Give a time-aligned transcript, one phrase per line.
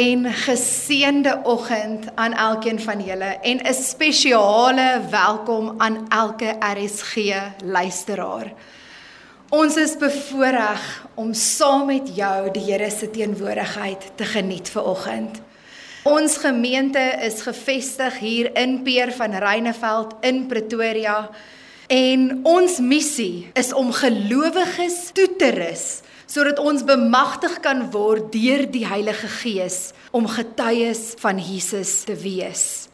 [0.00, 7.14] en geseënde oggend aan elkeen van julle en 'n spesiale welkom aan elke RSG
[7.64, 8.52] luisteraar.
[9.48, 15.40] Ons is bevoorreg om saam met jou die Here se teenwoordigheid te geniet vir oggend.
[16.02, 21.30] Ons gemeente is gevestig hier in Peer van Reyneveld in Pretoria
[21.86, 28.66] en ons missie is om gelowiges toe te rus sodat ons bemagtig kan word deur
[28.70, 32.86] die Heilige Gees om getuies van Jesus te wees.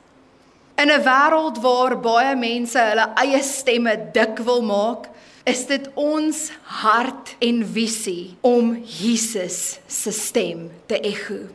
[0.80, 5.08] In 'n wêreld waar baie mense hulle eie stemme dik wil maak,
[5.44, 11.46] is dit ons hart en visie om Jesus se stem te ekho.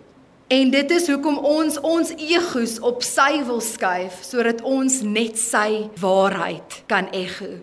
[0.48, 5.90] En dit is hoekom ons ons egos op sy wil skuif sodat ons net sy
[6.00, 7.60] waarheid kan ekho.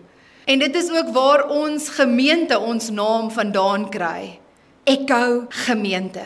[0.48, 4.38] En dit is ook waar ons gemeente ons naam vandaan kry.
[4.84, 6.24] Echo gemeente.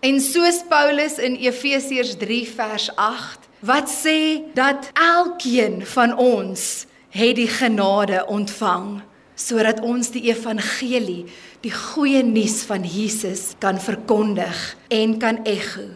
[0.00, 7.36] En soos Paulus in Efesiërs 3 vers 8 wat sê dat elkeen van ons het
[7.38, 8.98] die genade ontvang
[9.38, 11.24] sodat ons die evangelie,
[11.62, 14.58] die goeie nuus van Jesus kan verkondig
[14.90, 15.86] en kan ekho.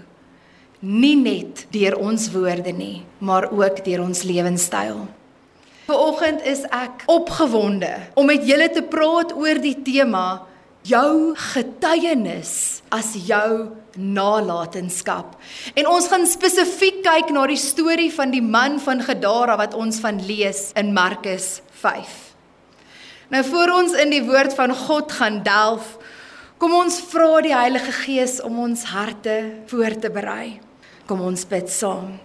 [0.81, 5.07] Nie net deur ons woorde nie, maar ook deur ons lewenstyl.
[5.87, 10.43] Vanoggend is ek opgewonde om met julle te praat oor die tema
[10.87, 15.37] jou getuienis as jou nalatenskap.
[15.79, 20.03] En ons gaan spesifiek kyk na die storie van die man van Gadara wat ons
[20.03, 22.19] van lees in Markus 5.
[23.31, 25.97] Nou voor ons in die woord van God gaan delf,
[26.59, 29.39] kom ons vra die Heilige Gees om ons harte
[29.71, 30.59] voor te berei.
[31.07, 32.17] Kom ons bid saam.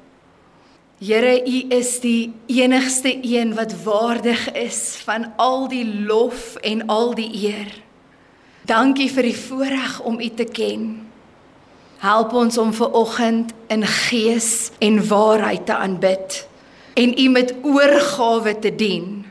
[1.02, 7.16] Here, U is die enigste een wat waardig is van al die lof en al
[7.18, 7.72] die eer.
[8.70, 10.84] Dankie vir die voorreg om U te ken.
[12.06, 16.38] Help ons om ver oggend in gees en waarheid te aanbid
[16.94, 19.26] en U met oorgawe te dien.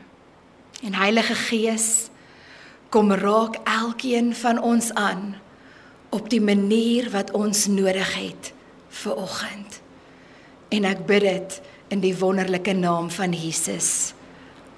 [0.83, 2.09] En Heilige Gees,
[2.89, 5.37] kom raak elkeen van ons aan
[6.09, 8.51] op die manier wat ons nodig het
[8.89, 9.80] vir oggend
[10.71, 11.59] en ek bid dit
[11.91, 14.13] in die wonderlike naam van Jesus.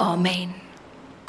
[0.01, 0.53] Amen.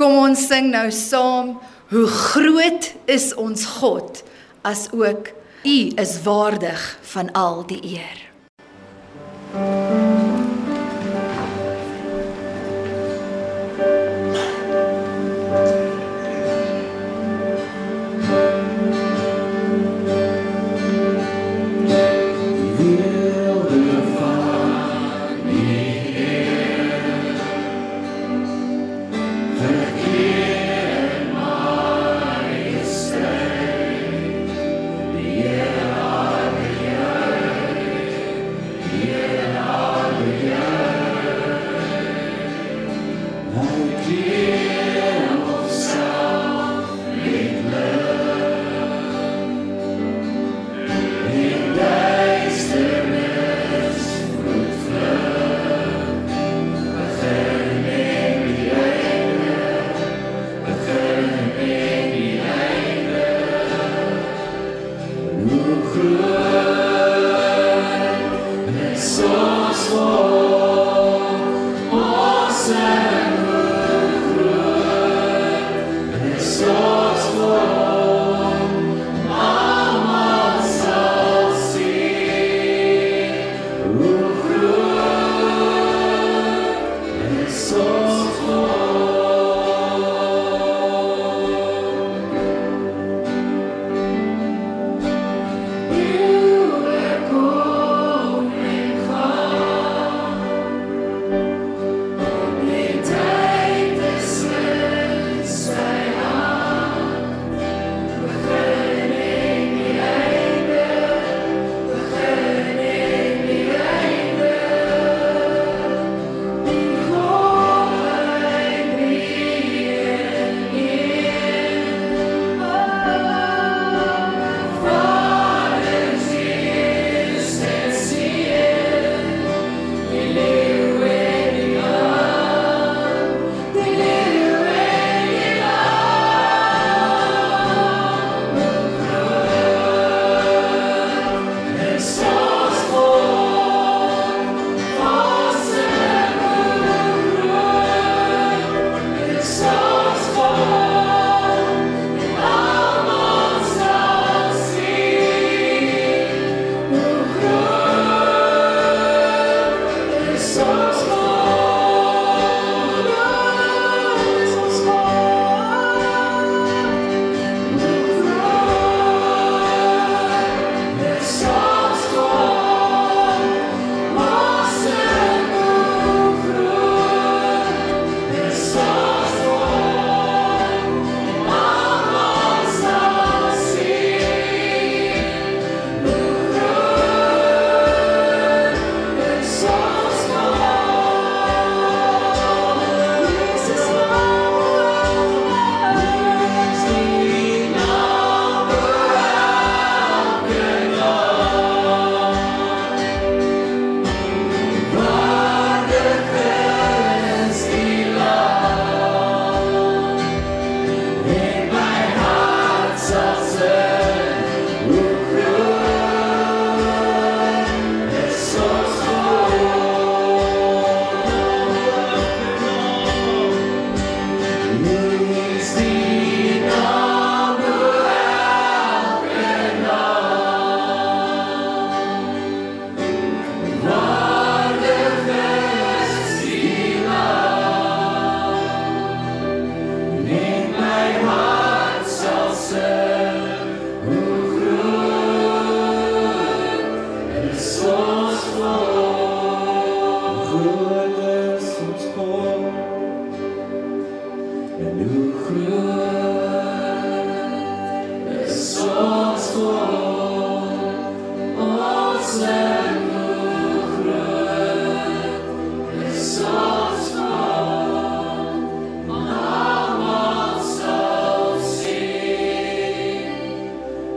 [0.00, 1.54] Kom ons sing nou saam,
[1.92, 4.24] hoe groot is ons God
[4.64, 5.30] as ook
[5.64, 8.18] U is waardig van al die eer.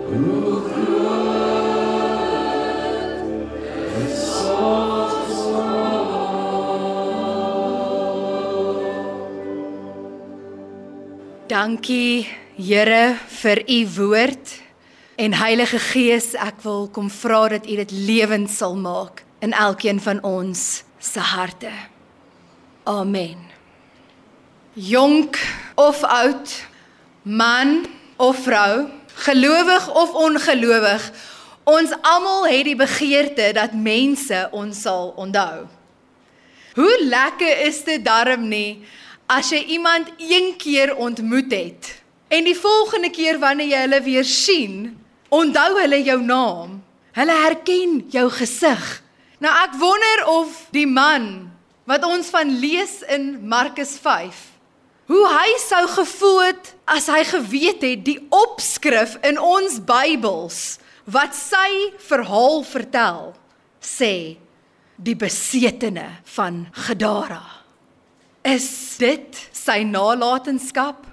[0.08, 0.24] Dankie
[12.56, 14.48] Here vir u woord
[15.20, 20.00] en Heilige Gees, ek wil kom vra dat u dit lewend sal maak in elkeen
[20.00, 21.74] van ons se harte.
[22.88, 23.44] Amen.
[24.74, 25.36] Jonk
[25.76, 26.64] of oud,
[27.28, 27.84] man
[28.16, 28.88] of vrou,
[29.26, 31.12] gelowig of ongelowig,
[31.68, 35.66] ons almal het die begeerte dat mense ons sal onthou.
[36.78, 38.84] Hoe lekker is dit darm nie
[39.28, 41.90] as jy iemand een keer ontmoet het
[42.32, 44.76] en die volgende keer wanneer jy hulle weer sien,
[45.30, 46.78] onthou hulle jou naam.
[47.18, 48.84] Hulle herken jou gesig.
[49.42, 51.48] Nou ek wonder of die man
[51.88, 54.57] wat ons van lees in Markus 5
[55.08, 61.36] hoe hy sou gevoel het as hy geweet het die opskrif in ons Bybels wat
[61.36, 63.32] sy verhaal vertel
[63.84, 64.36] sê
[64.98, 67.44] die besetene van Gadara.
[68.48, 71.06] Is dit sy nalatenskap?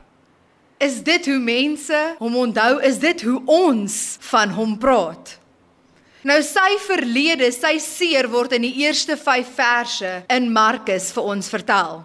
[0.82, 2.78] Is dit hoe mense hom onthou?
[2.82, 3.98] Is dit hoe ons
[4.30, 5.36] van hom praat?
[6.24, 11.50] Nou sy verlede, sy seer word in die eerste 5 verse in Markus vir ons
[11.52, 12.00] vertel.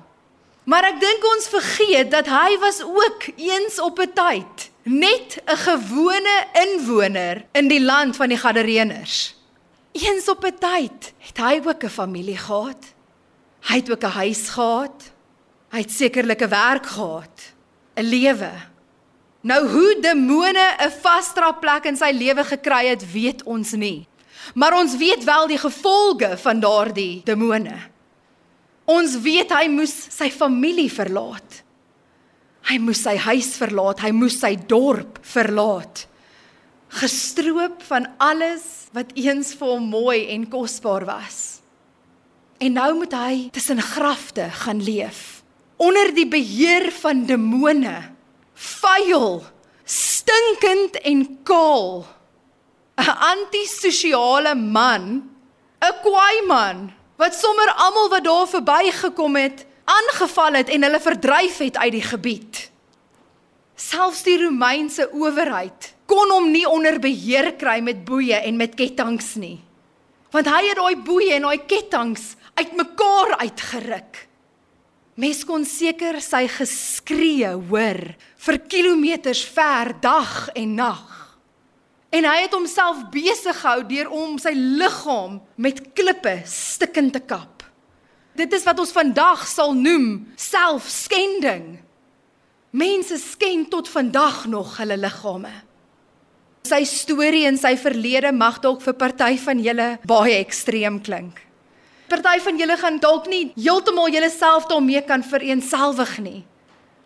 [0.70, 5.58] Maar ek dink ons vergeet dat hy was ook eens op 'n tyd net 'n
[5.66, 6.36] gewone
[6.66, 9.36] inwoner in die land van die Gadareners.
[9.92, 12.94] Eens op 'n tyd het hy ook 'n familie gehad.
[13.60, 15.12] Hy het ook 'n huis gehad.
[15.70, 17.54] Hy het sekerlik 'n werk gehad,
[17.96, 18.52] 'n lewe.
[19.42, 24.08] Nou hoe demone 'n vasdra plek in sy lewe gekry het, weet ons nie.
[24.54, 27.90] Maar ons weet wel die gevolge van daardie demone.
[28.90, 31.62] Ons weet hy moes sy familie verlaat.
[32.70, 36.06] Hy moes sy huis verlaat, hy moes sy dorp verlaat.
[37.00, 41.60] Gestroop van alles wat eens vir hom mooi en kosbaar was.
[42.60, 45.40] En nou moet hy tussen grafte gaan leef
[45.80, 47.94] onder die beheer van demone,
[48.52, 49.38] vuil,
[49.88, 52.04] stinkend en kaal.
[53.00, 55.24] 'n Antisosiale man,
[55.80, 61.58] 'n kwaai man wat sommer almal wat daar verbygekom het, aangeval het en hulle verdryf
[61.66, 62.62] het uit die gebied.
[63.80, 69.36] Selfs die Romeinse owerheid kon hom nie onder beheer kry met boeye en met ketTINGS
[69.42, 69.60] nie.
[70.34, 74.26] Want hy het daai boeye en daai ketTINGS uitmekaar uitgeruk.
[75.20, 78.00] Mes kon seker sy geskree hoor
[78.46, 81.19] vir kilometers ver dag en nag.
[82.10, 87.64] En hy het homself besig gehou deur om sy liggaam met klippe stikkend te kap.
[88.34, 91.78] Dit is wat ons vandag sal noem selfskending.
[92.72, 95.52] Mense skend tot vandag nog hulle liggame.
[96.70, 101.40] Sy storie en sy verlede mag dalk vir party van julle baie ekstreem klink.
[102.10, 106.42] Party van julle gaan dalk nie heeltemal julleself daarmee kan vereensgewig nie.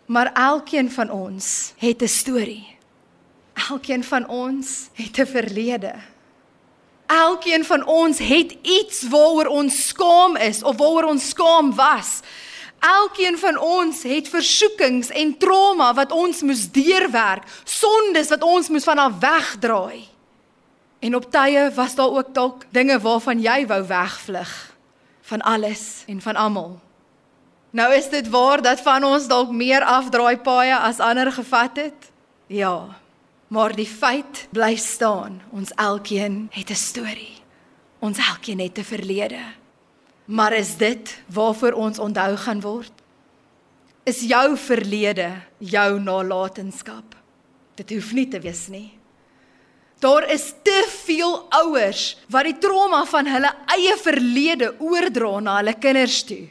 [0.07, 2.72] Maar elkeen van ons het 'n storie.
[3.69, 5.93] Elkeen van ons het 'n verlede.
[7.05, 12.19] Elkeen van ons het iets waaroor ons skaam is of waaroor ons skaam was.
[12.79, 18.83] Elkeen van ons het versoekings en trauma wat ons moes deurwerk, sondes wat ons moes
[18.83, 20.07] van af wegdraai.
[20.99, 24.75] En op tye was daar ook dalk dinge waarvan jy wou wegvlug
[25.21, 26.79] van alles en van almal.
[27.69, 32.11] Nou is dit waar dat van ons dalk meer afdraai paaie as ander gevat het?
[32.47, 33.02] Ja.
[33.47, 37.41] Maar die feit bly staan, ons elkeen het 'n storie.
[37.99, 39.43] Ons elkeen het 'n verlede.
[40.25, 42.91] Maar is dit waarvoor ons onthou gaan word?
[44.03, 47.15] Is jou verlede jou nalatenskap?
[47.75, 48.99] Dit hoef nie te wees nie.
[49.99, 55.73] Daar is te veel ouers wat die trauma van hulle eie verlede oordra na hulle
[55.79, 56.49] kinders toe.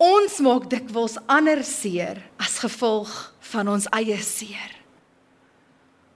[0.00, 3.12] Ons maak dikwels ander seer as gevolg
[3.52, 4.81] van ons eie seer.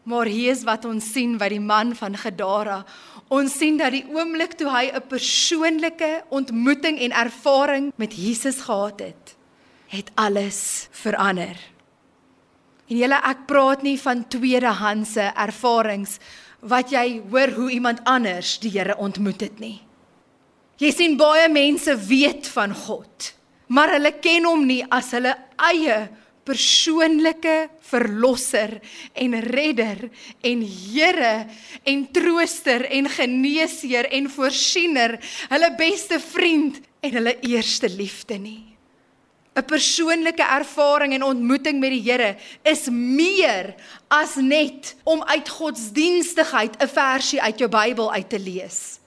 [0.07, 2.85] Maar hier is wat ons sien by die man van Gadara.
[3.35, 9.01] Ons sien dat die oomblik toe hy 'n persoonlike ontmoeting en ervaring met Jesus gehad
[9.01, 9.35] het,
[9.89, 11.57] het alles verander.
[12.89, 16.19] En julle ek praat nie van tweedehandse ervarings
[16.61, 19.83] wat jy hoor hoe iemand anders die Here ontmoet het nie.
[20.79, 23.33] Jy sien baie mense weet van God,
[23.67, 26.09] maar hulle ken hom nie as hulle eie
[26.47, 27.57] persoonlike
[27.91, 28.79] verlosser
[29.13, 30.07] en redder
[30.47, 31.47] en Here
[31.85, 35.19] en trooster en geneesheer en voorsiener,
[35.51, 38.77] hulle beste vriend en hulle eerste liefde nie.
[39.57, 43.73] 'n Persoonlike ervaring en ontmoeting met die Here is meer
[44.13, 49.01] as net om uit godsdienstigheid 'n versie uit jou Bybel uit te lees.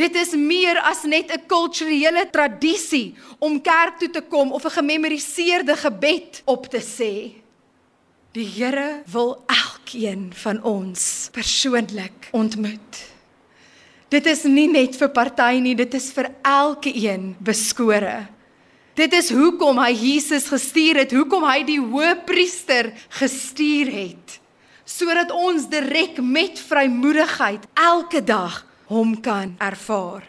[0.00, 4.78] Dit is meer as net 'n kulturele tradisie om kerk toe te kom of 'n
[4.80, 7.14] gememoriseerde gebed op te sê.
[8.32, 12.92] Die Here wil elkeen van ons persoonlik ontmoet.
[14.08, 18.26] Dit is nie net vir party nie, dit is vir elkeen beskore.
[18.94, 24.40] Dit is hoekom hy Jesus gestuur het, hoekom hy die hoëpriester gestuur het,
[24.84, 30.26] sodat ons direk met vrymoedigheid elke dag hom kan ervaar.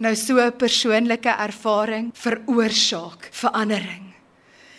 [0.00, 4.14] Nou so 'n persoonlike ervaring veroorsaak verandering.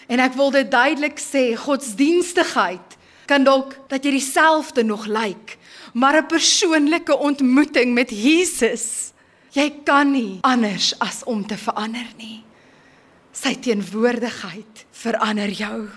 [0.07, 5.57] En ek wil dit duidelik sê, godsdienstigheid kan dalk dat jy dieselfde nog lyk,
[5.93, 9.13] maar 'n persoonlike ontmoeting met Jesus,
[9.51, 12.43] jy kan nie anders as om te verander nie.
[13.31, 15.89] Sy teenwoordigheid verander jou.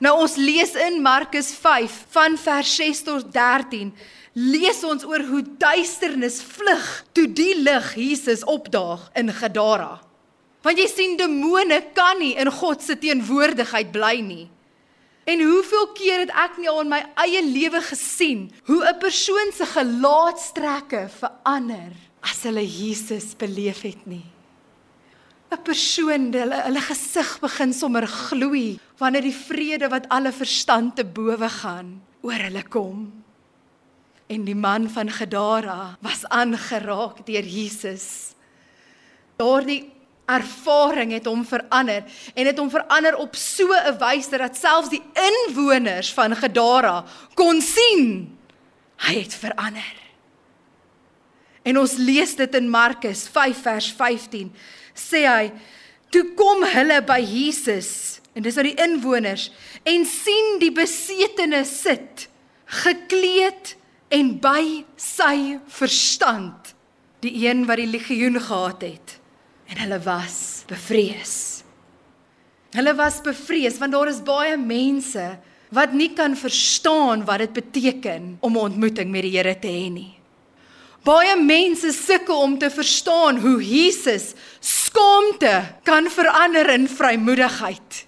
[0.00, 3.94] Nou ons lees in Markus 5 van vers 6 tot 13
[4.34, 10.00] lees ons oor hoe duisternis vlug toe die lig Jesus opdaag in Gadara.
[10.64, 14.46] Want jy sien demone kan nie in God se teenwoordigheid bly nie.
[15.24, 19.52] En hoeveel keer het ek nie al in my eie lewe gesien hoe 'n persoon
[19.54, 24.26] se gelaatstrekke verander as hulle Jesus beleef het nie.
[25.52, 31.04] 'n Persoon, hulle hulle gesig begin sommer gloei wanneer die vrede wat alle verstand te
[31.04, 33.24] bowe gaan oor hulle kom
[34.26, 38.34] en die man van Gadara was aangeraak deur Jesus.
[39.36, 39.82] Daardie
[40.24, 45.02] ervaring het hom verander en het hom verander op so 'n wyse dat selfs die
[45.12, 47.04] inwoners van Gadara
[47.34, 48.36] kon sien
[48.96, 49.94] hy het verander.
[51.64, 54.52] En ons lees dit in Markus 5 vers 15.
[54.94, 55.52] Sê hy:
[56.10, 59.50] "Toe kom hulle by Jesus en dis nou die inwoners
[59.82, 62.28] en sien die besetene sit
[62.82, 63.76] gekleed
[64.14, 66.74] en by sy verstand
[67.24, 69.18] die een wat die legioen gehad het
[69.72, 70.36] en hulle was
[70.68, 71.36] bevrees.
[72.74, 75.24] Hulle was bevrees want daar is baie mense
[75.74, 79.90] wat nie kan verstaan wat dit beteken om 'n ontmoeting met die Here te hê
[79.90, 80.14] nie.
[81.04, 88.06] Baie mense sukkel om te verstaan hoe Jesus skaamte kan verander in vrymoedigheid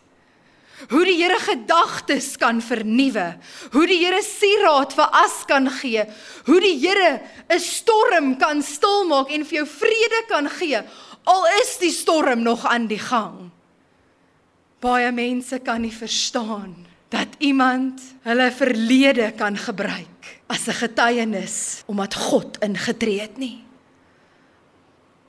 [0.90, 3.37] hoe die Here gedagtes kan vernuwe,
[3.73, 6.05] hoe die Here sieraad vir as kan gee,
[6.47, 10.83] hoe die Here 'n storm kan stilmaak en vir jou vrede kan gee
[11.26, 13.50] al is die storm nog aan die gang.
[14.83, 16.75] Baie mense kan nie verstaan
[17.11, 23.64] dat iemand hulle verlede kan gebruik as 'n getuienis omdat God ingetree het nie.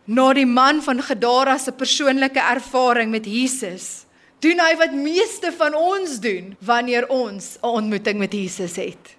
[0.05, 4.05] Na die man van Gadara se persoonlike ervaring met Jesus
[4.47, 9.15] doen hy wat meeste van ons doen wanneer ons 'n ontmoeting met Jesus het.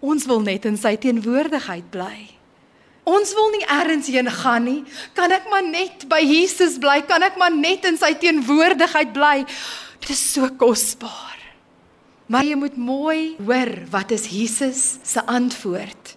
[0.00, 2.36] Ons wil net in sy teenwoordigheid bly.
[3.04, 4.84] Ons wil nie elders heen gaan nie.
[5.14, 7.02] Kan ek maar net by Jesus bly?
[7.06, 9.44] Kan ek maar net in sy teenwoordigheid bly?
[10.00, 11.38] Dit is so kosbaar.
[12.26, 16.15] Maar jy moet mooi hoor wat is Jesus se antwoord.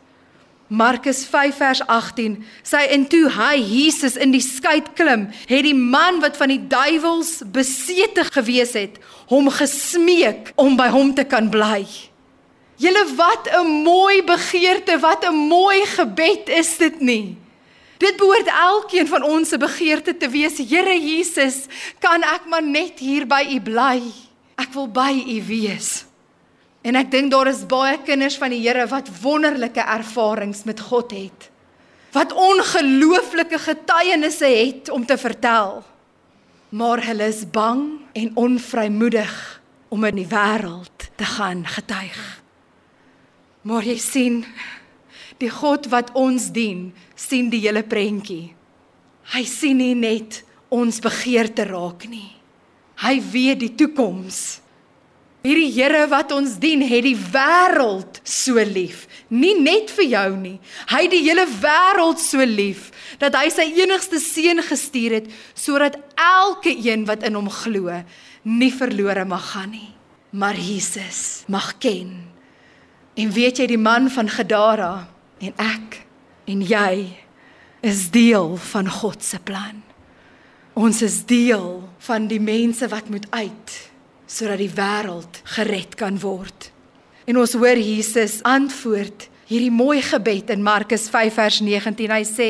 [0.69, 5.73] Markus 5 vers 18 sê en toe hy Jesus in die skei klim, het die
[5.73, 8.99] man wat van die duiwels besete gewees het,
[9.33, 11.88] hom gesmeek om by hom te kan bly.
[12.77, 17.35] Julle wat 'n mooi begeerte, wat 'n mooi gebed is dit nie?
[17.97, 20.57] Dit behoort elkeen van ons se begeerte te wees.
[20.57, 21.65] Here Jesus,
[21.99, 24.01] kan ek maar net hier by U bly?
[24.55, 26.09] Ek wil by U wees.
[26.81, 31.12] En ek dink daar is baie kinders van die Here wat wonderlike ervarings met God
[31.12, 31.50] het.
[32.15, 35.83] Wat ongelooflike getuienisse het om te vertel.
[36.69, 39.33] Maar hulle is bang en onvrymoedig
[39.89, 42.19] om in die wêreld te gaan getuig.
[43.62, 44.43] Maar jy sien,
[45.41, 48.53] die God wat ons dien, sien die hele prentjie.
[49.33, 50.43] Hy sien nie net
[50.74, 52.31] ons begeerte raak nie.
[53.03, 54.59] Hy weet die toekoms.
[55.39, 59.05] Hierdie Here wat ons dien, het die wêreld so lief.
[59.31, 60.58] Nie net vir jou nie.
[60.91, 62.89] Hy het die hele wêreld so lief
[63.22, 68.01] dat hy sy enigste seun gestuur het sodat elke een wat in hom glo,
[68.43, 69.91] nie verlore mag gaan nie,
[70.31, 72.12] maar Jesus mag ken.
[73.19, 75.08] En weet jy die man van Gadara
[75.39, 76.01] en ek
[76.51, 76.93] en jy
[77.84, 79.80] is deel van God se plan.
[80.80, 83.78] Ons is deel van die mense wat moet uit
[84.30, 86.70] sodat die wêreld gered kan word.
[87.26, 92.13] En ons hoor Jesus antwoord hierdie mooi gebed in Markus 5 vers 19.
[92.13, 92.50] Hy sê: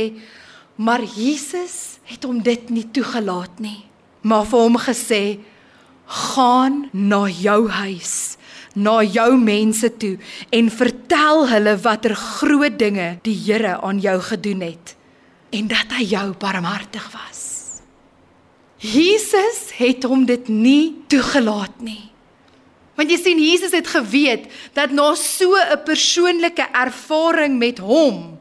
[0.76, 3.86] "Maar Jesus het hom dit nie toegelaat nie,
[4.22, 5.40] maar vir hom gesê:
[6.06, 8.38] "Gaan na jou huis,
[8.76, 10.18] na jou mense toe
[10.52, 14.96] en vertel hulle watter groot dinge die Here aan jou gedoen het
[15.52, 17.59] en dat hy jou barmhartig was."
[18.80, 22.08] Jesus het hom dit nie toegelaat nie.
[22.96, 28.40] Want jy sien Jesus het geweet dat na so 'n persoonlike ervaring met hom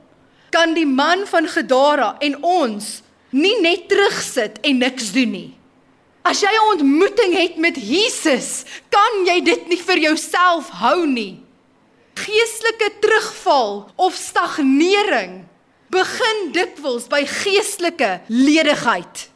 [0.51, 5.55] kan die man van Gadara en ons nie net terugsit en niks doen nie.
[6.23, 11.41] As jy 'n ontmoeting het met Jesus, kan jy dit nie vir jouself hou nie.
[12.15, 15.47] Geestelike terugval of stagnering
[15.91, 19.31] begin dikwels by geestelike ledigheid.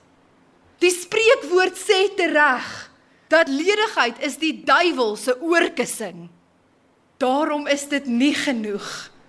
[0.83, 2.66] Die spreekwoord sê tereg
[3.33, 6.27] dat ledigheid is die duiwel se oorkussing.
[7.23, 8.88] Daarom is dit nie genoeg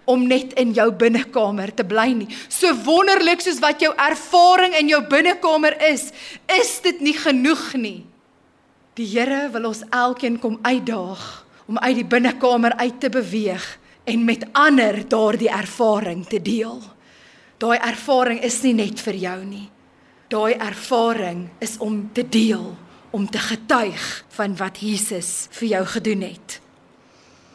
[0.09, 2.27] om net in jou binnekamer te bly nie.
[2.51, 6.09] So wonderlik soos wat jou ervaring in jou binnekamer is,
[6.51, 8.01] is dit nie genoeg nie.
[8.97, 11.23] Die Here wil ons elkeen kom uitdaag
[11.69, 13.63] om uit die binnekamer uit te beweeg
[14.09, 16.81] en met ander daardie ervaring te deel.
[17.61, 19.69] Daai ervaring is nie net vir jou nie.
[20.33, 22.71] Daai ervaring is om te deel
[23.13, 26.55] om te getuig van wat Jesus vir jou gedoen het.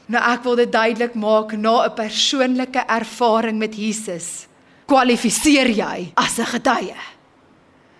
[0.06, 4.46] Nou ek wil dit duidelik maak na 'n persoonlike ervaring met Jesus.
[4.86, 6.96] Kwalifiseer jy as 'n getuie?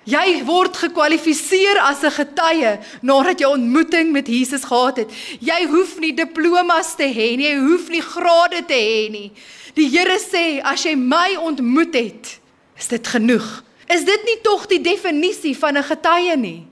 [0.05, 5.11] Jy word gekwalifiseer as 'n getuie nadat jy ontmoeting met Jesus gehad het.
[5.41, 9.33] Jy hoef nie diplomas te hê nie, jy hoef nie grade te hê nie.
[9.75, 12.41] Die Here sê as jy my ontmoet het,
[12.79, 13.68] is dit genoeg.
[13.89, 16.67] Is dit nie tog die definisie van 'n getuie nie?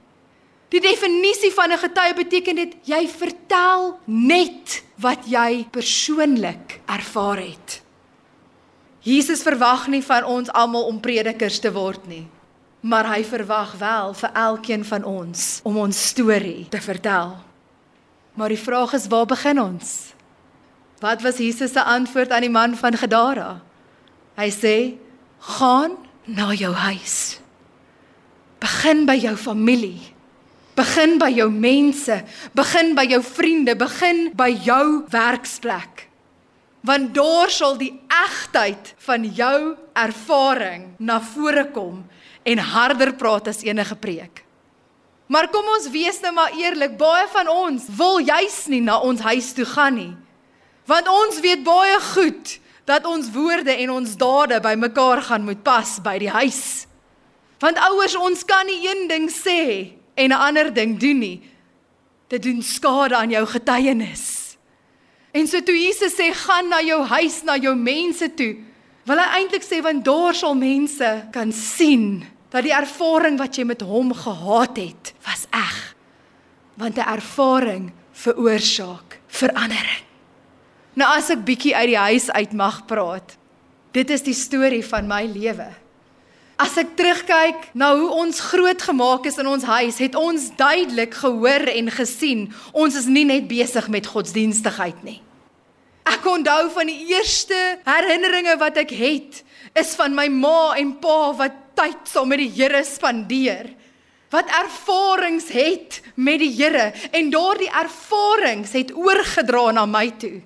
[0.68, 7.83] Die definisie van 'n getuie beteken dit jy vertel net wat jy persoonlik ervaar het.
[9.00, 12.26] Jesus verwag nie van ons almal om predikers te word nie,
[12.81, 17.37] maar hy verwag wel vir elkeen van ons om ons storie te vertel.
[18.35, 20.12] Maar die vraag is waar begin ons?
[21.00, 23.62] Wat was Jesus se antwoord aan die man van Gadara?
[24.37, 24.98] Hy sê:
[25.38, 27.39] "Gaan na jou huis.
[28.61, 30.17] Begin by jou familie."
[30.77, 32.19] Begin by jou mense,
[32.53, 36.03] begin by jou vriende, begin by jou werksplek.
[36.85, 42.05] Want daar sal die egtheid van jou ervaring na vore kom
[42.45, 44.45] en harder praat as enige preek.
[45.27, 49.25] Maar kom ons wees nou maar eerlik, baie van ons wil juis nie na ons
[49.27, 50.12] huis toe gaan nie.
[50.87, 55.96] Want ons weet baie goed dat ons woorde en ons dade bymekaar gaan moet pas
[56.03, 56.87] by die huis.
[57.59, 61.42] Want ouers, ons kan nie een ding sê en 'n ander ding doen nie.
[62.29, 64.57] Dit doen skade aan jou getuienis.
[65.33, 68.57] En so toe Jesus sê gaan na jou huis, na jou mense toe,
[69.05, 73.64] wil hy eintlik sê want daar sal mense kan sien dat die ervaring wat jy
[73.64, 75.94] met hom gehad het, was eg.
[76.77, 80.06] Want 'n ervaring veroorsaak verandering.
[80.97, 83.35] Nou as ek bietjie uit die huis uit mag praat.
[83.93, 85.69] Dit is die storie van my lewe.
[86.57, 91.69] As ek terugkyk na hoe ons grootgemaak is in ons huis, het ons duidelik gehoor
[91.69, 95.19] en gesien ons is nie net besig met godsdienstigheid nie.
[96.09, 99.43] Ek onthou van die eerste herinneringe wat ek het,
[99.77, 103.69] is van my ma en pa wat tyd saam met die Here spandeer.
[104.33, 110.39] Wat ervarings het met die Here en daardie ervarings het oorgedra na my toe.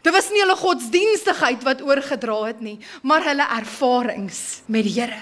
[0.00, 5.20] Dit was nie hulle godsdienstigheid wat oorgedra het nie, maar hulle ervarings met die Here.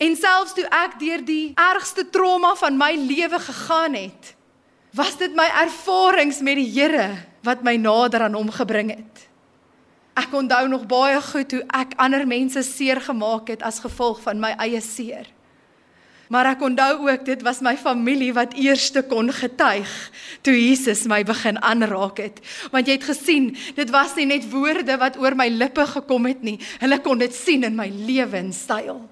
[0.00, 4.32] En selfs toe ek deur die ergste trauma van my lewe gegaan het,
[4.94, 7.10] was dit my ervarings met die Here
[7.44, 9.28] wat my nader aan hom gebring het.
[10.14, 14.40] Ek onthou nog baie goed hoe ek ander mense seer gemaak het as gevolg van
[14.40, 15.26] my eie seer.
[16.32, 19.90] Maar ek onthou ook dit was my familie wat eerste kon getuig
[20.44, 22.40] toe Jesus my begin aanraak het.
[22.72, 26.42] Want jy het gesien, dit was nie net woorde wat oor my lippe gekom het
[26.42, 26.56] nie.
[26.80, 29.02] Hulle kon dit sien in my lewenstyl.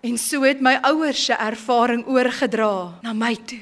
[0.00, 3.60] En so het my ouers se ervaring oorgedra na my toe.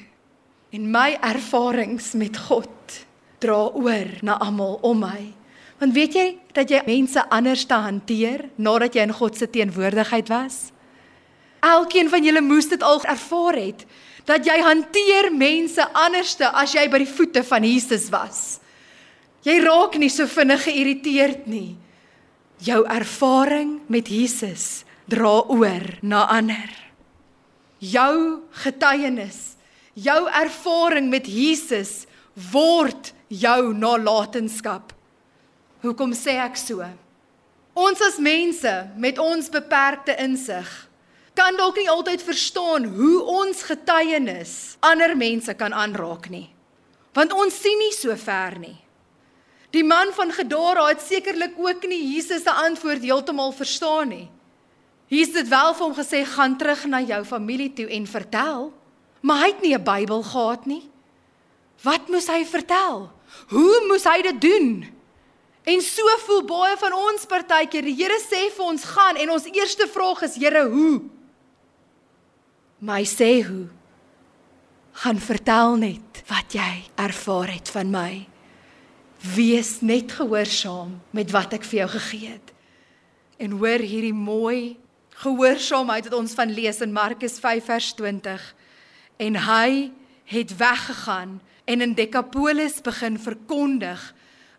[0.71, 3.03] En my ervarings met God
[3.41, 5.33] dra oor na almal om my.
[5.79, 10.31] Want weet jy dat jy mense anders te hanteer nadat jy in God se teenwoordigheid
[10.31, 10.69] was?
[11.65, 13.85] Elkeen van julle moes dit al ervaar het
[14.29, 18.61] dat jy hanteer mense anderste as jy by die voete van Jesus was.
[19.47, 21.79] Jy raak nie so vinnig geïrriteerd nie.
[22.61, 26.69] Jou ervaring met Jesus dra oor na ander.
[27.81, 29.59] Jou getuienis,
[29.99, 32.05] Jou ervaring met Jesus
[32.53, 34.93] word jou nalatenskap.
[35.83, 36.87] Hoekom sê ek so?
[37.79, 40.69] Ons as mense met ons beperkte insig
[41.39, 46.49] kan dalk nie altyd verstaan hoe ons getuienis ander mense kan aanraak nie.
[47.15, 48.77] Want ons sien nie so ver nie.
[49.71, 54.27] Die man van Gadara het sekerlik ook nie Jesus se antwoord heeltemal verstaan nie.
[55.13, 58.71] Jesus het wel vir hom gesê gaan terug na jou familie toe en vertel,
[59.21, 60.91] maar hy het nie 'n Bybel gehad nie.
[61.83, 63.11] Wat moes hy vertel?
[63.49, 64.87] Hoe moes hy dit doen?
[65.65, 67.83] En so voel baie van ons partykeer.
[67.83, 71.18] Die Here sê vir ons gaan en ons eerste vraag is Here, hoe?
[72.79, 73.67] My sê hoe?
[75.03, 78.13] Gaan vertel net wat jy ervaar het van my.
[79.35, 82.55] Wees net gehoorsaam met wat ek vir jou gegee het.
[83.39, 84.79] En hoor hierdie mooi
[85.19, 88.43] gehoorsaamheid wat ons van lees in Markus 5 vers 20.
[89.19, 89.91] En hy
[90.31, 94.03] het weggegaan en in Decapolis begin verkondig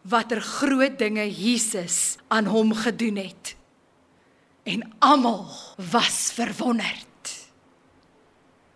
[0.01, 3.55] watter groot dinge Jesus aan hom gedoen het.
[4.63, 5.47] En almal
[5.91, 7.08] was verwonderd.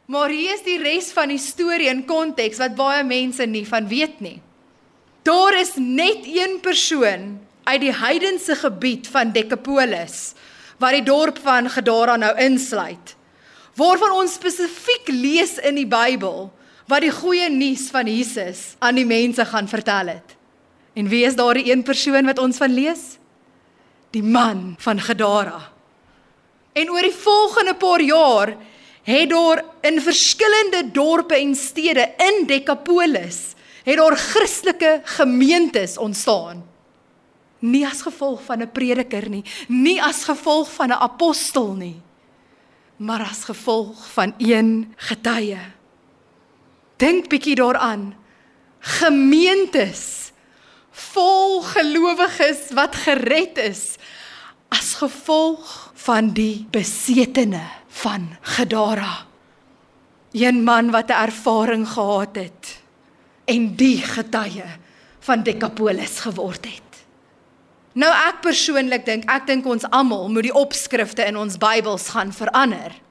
[0.06, 3.88] Maar hier is die res van die storie in konteks wat baie mense nie van
[3.88, 4.40] weet nie.
[5.24, 10.34] Daar is net een persoon uit die heidense gebied van Decapolis
[10.82, 13.16] wat die dorp van Gadara nou insluit.
[13.80, 16.50] Waarvan ons spesifiek lees in die Bybel
[16.92, 20.36] wat die goeie nuus van Jesus aan die mense gaan vertel het.
[20.94, 23.16] En wie is daardie een persoon wat ons van lees?
[24.12, 25.72] Die man van Gadara.
[26.74, 28.54] En oor die volgende paar jaar
[29.04, 36.64] het daar in verskillende dorpe en stede in Decapolis het daar Christelike gemeentes ontstaan.
[37.60, 42.02] Nie as gevolg van 'n prediker nie, nie as gevolg van 'n apostel nie,
[42.98, 45.60] maar as gevolg van een getuie.
[46.98, 48.16] Dink bietjie daaraan.
[48.80, 50.32] Gemeentes
[50.92, 53.96] vol gelowiges wat gered is
[54.70, 57.62] as gevolg van die besetene
[57.94, 59.26] van Gadara.
[60.32, 62.82] Een man wat 'n ervaring gehad het
[63.46, 64.70] en die getuie
[65.20, 66.92] van Decapolis geword het.
[67.94, 72.34] Nou ek persoonlik dink, ek dink ons almal moet die opskrifte in ons Bybels gaan
[72.34, 73.04] verander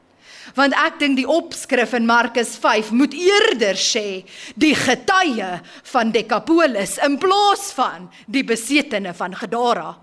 [0.59, 4.23] want ek dink die opskrif in Markus 5 moet eerder sê
[4.61, 5.51] die getuie
[5.93, 9.95] van Decapolis in plaas van die besetene van Gadara.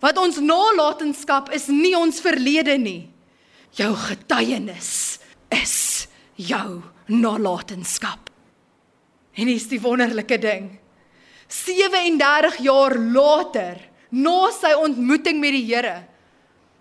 [0.00, 3.10] Wat ons nalatenskap is nie ons verlede nie.
[3.76, 5.18] Jou getuienis
[5.54, 8.30] is jou nalatenskap.
[9.34, 10.72] En hier is die wonderlike ding.
[11.50, 13.78] 37 jaar later,
[14.10, 16.00] na sy ontmoeting met die Here,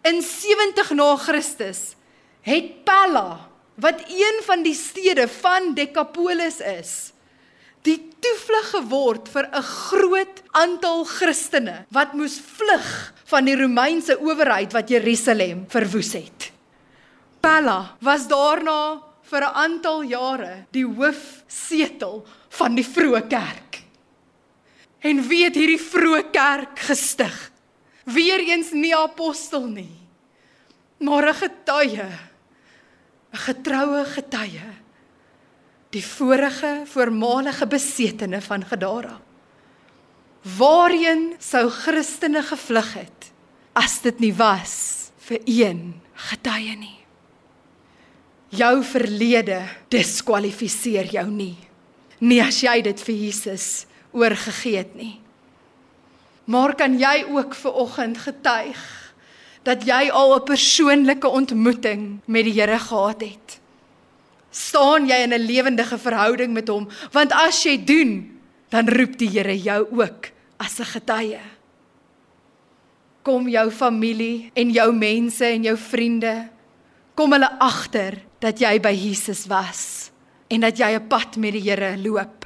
[0.06, 1.94] in 70 na Christus,
[2.46, 3.46] het Pella
[3.80, 7.14] wat een van die stede van Decapolis is
[7.88, 14.74] die toevlug geword vir 'n groot aantal Christene wat moes vlug van die Romeinse owerheid
[14.74, 16.52] wat Jerusalem verwoes het.
[17.40, 23.82] Pella was daarna vir 'n aantal jare die hoofsetel van die vroeë kerk.
[25.00, 27.52] En wie het hierdie vroeë kerk gestig?
[28.04, 30.00] Weereens nie apostel nie,
[31.00, 32.10] maar 'n getuie
[33.32, 34.70] 'n getroue getuie
[35.94, 39.20] die vorige voormalige besetene van Gadara
[40.58, 43.32] waarheen sou Christene gevlug het
[43.74, 46.98] as dit nie was vir een getuie nie
[48.50, 51.58] jou verlede diskwalifiseer jou nie
[52.20, 55.20] nie as jy dit vir Jesus oorgegee het nie
[56.50, 59.00] maar kan jy ook ver oggend getuig
[59.70, 63.60] dat jy al 'n persoonlike ontmoeting met die Here gehad het.
[64.52, 66.88] Staan jy in 'n lewendige verhouding met hom?
[67.12, 71.40] Want as jy doen, dan roep die Here jou ook as 'n getuie.
[73.22, 76.50] Kom jou familie en jou mense en jou vriende
[77.20, 80.08] kom hulle agter dat jy by Jesus was
[80.48, 82.46] en dat jy 'n pad met die Here loop.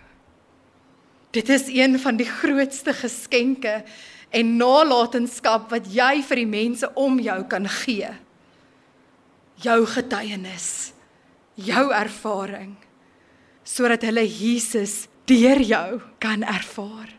[1.31, 3.83] Dit is een van die grootste geskenke
[4.31, 8.09] en nalatenskap wat jy vir die mense om jou kan gee.
[9.61, 10.93] Jou getuienis,
[11.55, 12.75] jou ervaring
[13.63, 17.13] sodat hulle Jesus deur jou kan ervaar.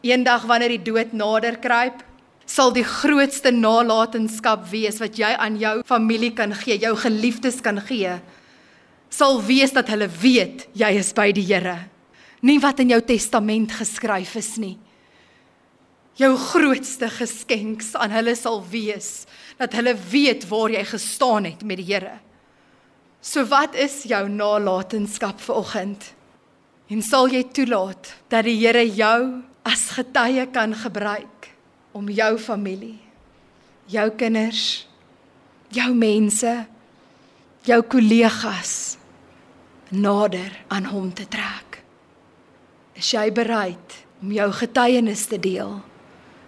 [0.00, 2.02] Eendag wanneer die dood nader kruip,
[2.46, 7.80] sal die grootste nalatenskap wees wat jy aan jou familie kan gee, jou geliefdes kan
[7.88, 8.14] gee,
[9.10, 11.78] sal wees dat hulle weet jy is by die Here.
[12.46, 14.76] Nie wat in jou testament geskryf is nie,
[16.16, 19.26] jou grootste geskenks aan hulle sal wees
[19.58, 22.18] dat hulle weet waar jy gestaan het met die Here.
[23.20, 26.12] So wat is jou nalatenskap vanoggend?
[26.86, 31.55] En sal jy toelaat dat die Here jou as getuie kan gebruik
[31.96, 32.98] om jou familie,
[33.88, 34.84] jou kinders,
[35.72, 36.52] jou mense,
[37.66, 38.74] jou kollegas
[39.90, 41.80] nader aan hom te trek?
[42.96, 45.78] Is jy bereid om jou getuienis te deel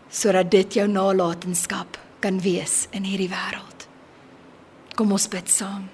[0.08, 3.88] sodat dit jou nalatenskap kan wees in hierdie wêreld?
[4.96, 5.86] Kom ons bid saam.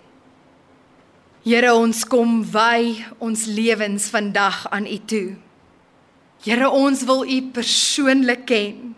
[1.44, 5.34] Here ons kom wy ons lewens vandag aan U toe.
[6.46, 8.94] Here ons wil U persoonlik ken.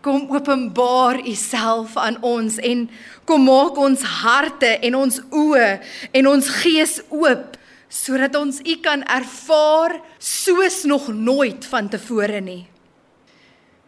[0.00, 2.86] Kom openbaar U self aan ons en
[3.28, 5.70] kom maak ons harte en ons oë
[6.16, 7.58] en ons gees oop
[7.90, 12.62] sodat ons U kan ervaar soos nog nooit vantevore nie.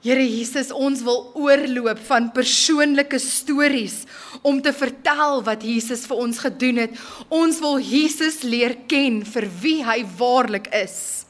[0.02, 4.00] Here Jesus, ons wil oorloop van persoonlike stories
[4.42, 6.96] om te vertel wat Jesus vir ons gedoen het.
[7.30, 11.22] Ons wil Jesus leer ken vir wie hy waarlik is.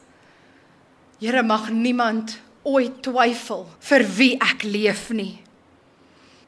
[1.20, 5.40] Here, mag niemand ooit twyfel vir wie ek leef nie.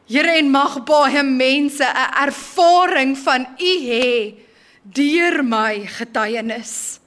[0.06, 4.34] Here, en mag baie mense 'n ervaring van U hê
[4.84, 7.00] deur my getuienis.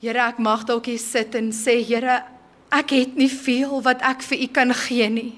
[0.00, 2.22] Here, ek mag dalk hier sit en sê, Here,
[2.68, 5.32] Ek het nie veel wat ek vir u kan gee nie.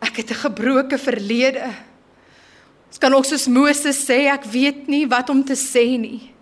[0.00, 1.68] Ek het 'n gebroke verlede.
[2.88, 6.32] Ons kan ook soos Moses sê ek weet nie wat om te sê nie.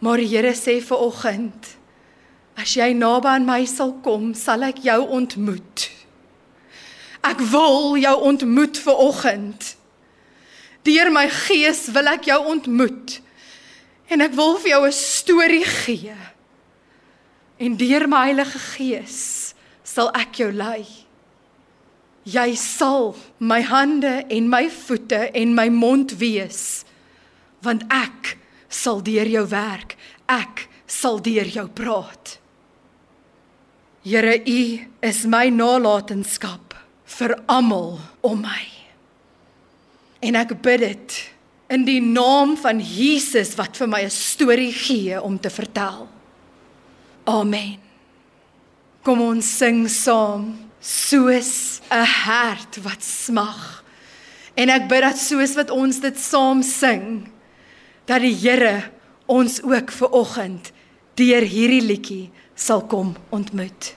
[0.00, 1.76] Maar die Here sê vir oggend
[2.60, 5.88] as jy naby aan my sal kom, sal ek jou ontmoet.
[7.24, 9.74] Ek wil jou ontmoet vir oggend.
[10.84, 13.20] Deur my gees wil ek jou ontmoet.
[14.10, 16.16] En ek wil vir jou 'n storie gee
[17.60, 20.86] en deur my Heilige Gees sal ek jou lei.
[22.24, 26.84] Jy sal my hande en my voete en my mond wees
[27.60, 28.38] want ek
[28.72, 29.96] sal deur jou werk.
[30.26, 32.39] Ek sal deur jou praat.
[34.02, 34.60] Here U
[35.04, 36.72] is my nalatenskap
[37.04, 38.62] vir almal om my.
[40.24, 41.16] En ek bid dit
[41.70, 46.08] in die naam van Jesus wat vir my 'n storie gee om te vertel.
[47.26, 47.76] Amen.
[49.04, 53.84] Kom ons sing saam soos 'n hart wat smag.
[54.56, 57.28] En ek bid dat soos wat ons dit saam sing
[58.06, 58.90] dat die Here
[59.26, 60.72] ons ook ver oggend
[61.14, 63.94] deur hierdie liedjie sal kom ontmoet.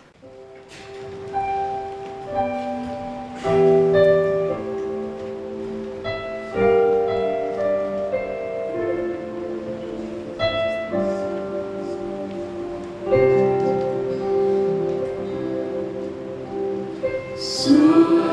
[17.38, 18.33] So